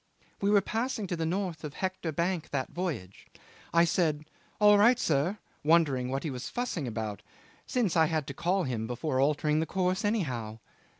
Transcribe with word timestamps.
'"We 0.41 0.49
were 0.49 0.61
passing 0.61 1.05
to 1.05 1.15
the 1.15 1.27
north 1.27 1.63
of 1.63 1.73
the 1.73 1.77
Hector 1.77 2.11
Bank 2.11 2.49
that 2.49 2.69
voyage. 2.71 3.27
I 3.71 3.85
said, 3.85 4.25
'All 4.59 4.79
right, 4.79 4.97
sir,' 4.97 5.37
wondering 5.63 6.09
what 6.09 6.23
he 6.23 6.31
was 6.31 6.49
fussing 6.49 6.87
about, 6.87 7.21
since 7.67 7.95
I 7.95 8.07
had 8.07 8.25
to 8.25 8.33
call 8.33 8.63
him 8.63 8.87
before 8.87 9.19
altering 9.19 9.59
the 9.59 9.67
course 9.67 10.03
anyhow. 10.03 10.57